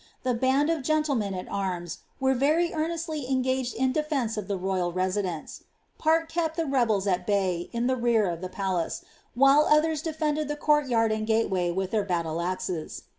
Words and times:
The 0.23 0.33
band 0.33 0.71
of 0.71 0.81
gentlemen 0.81 1.35
at 1.35 1.47
arms 1.47 1.99
were 2.19 2.33
very 2.33 2.73
earnestly 2.73 3.29
engaged 3.29 3.75
in 3.75 3.91
defence 3.91 4.35
of 4.35 4.47
the 4.47 4.57
royal 4.57 4.91
residence; 4.91 5.63
part 5.99 6.27
kept 6.27 6.57
the 6.57 6.65
rebels 6.65 7.05
at 7.05 7.27
bay, 7.27 7.69
in 7.71 7.85
the 7.85 7.95
rear 7.95 8.27
of 8.27 8.41
the 8.41 8.49
palace, 8.49 9.03
while 9.35 9.63
the 9.65 9.75
others 9.75 10.01
defended 10.01 10.47
the 10.47 10.55
court 10.55 10.87
yard 10.87 11.11
and 11.11 11.27
gateway 11.27 11.69
with 11.69 11.91
their 11.91 12.03
battle 12.03 12.41
axes. 12.41 13.03